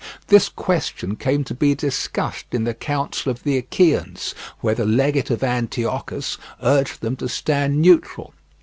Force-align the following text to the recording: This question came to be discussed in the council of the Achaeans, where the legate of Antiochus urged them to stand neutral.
This 0.29 0.49
question 0.49 1.15
came 1.15 1.43
to 1.43 1.53
be 1.53 1.75
discussed 1.75 2.45
in 2.53 2.63
the 2.63 2.73
council 2.73 3.31
of 3.31 3.43
the 3.43 3.55
Achaeans, 3.59 4.33
where 4.61 4.73
the 4.73 4.83
legate 4.83 5.29
of 5.29 5.43
Antiochus 5.43 6.39
urged 6.59 7.01
them 7.01 7.15
to 7.17 7.29
stand 7.29 7.79
neutral. 7.79 8.33